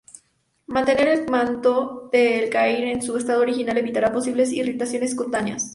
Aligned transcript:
Mantener 0.65 1.07
el 1.09 1.27
manto 1.29 2.09
del 2.11 2.49
Cairn 2.49 2.87
en 2.87 3.03
su 3.03 3.17
estado 3.17 3.41
original 3.43 3.77
evitará 3.77 4.11
posibles 4.11 4.51
irritaciones 4.51 5.13
cutáneas. 5.13 5.69